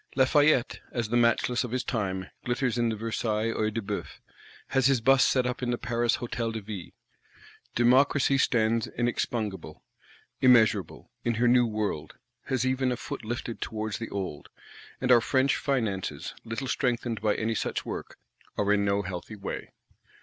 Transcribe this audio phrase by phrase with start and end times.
[0.15, 4.19] Lafayette, as the matchless of his time, glitters in the Versailles Œil de Beouf;
[4.69, 6.89] has his Bust set up in the Paris Hôtel de Ville.
[7.75, 9.83] Democracy stands inexpugnable,
[10.41, 15.55] immeasurable, in her New World; has even a foot lifted towards the Old;—and our French
[15.57, 18.17] Finances, little strengthened by such work,
[18.57, 19.69] are in no healthy way.